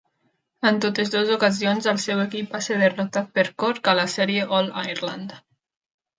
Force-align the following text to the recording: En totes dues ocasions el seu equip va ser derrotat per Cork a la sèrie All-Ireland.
En 0.69 0.77
totes 0.85 1.11
dues 1.15 1.29
ocasions 1.35 1.89
el 1.91 1.99
seu 2.05 2.21
equip 2.23 2.57
va 2.57 2.63
ser 2.69 2.79
derrotat 2.81 3.29
per 3.37 3.45
Cork 3.65 3.93
a 3.93 3.97
la 4.01 4.09
sèrie 4.17 4.49
All-Ireland. 4.63 5.39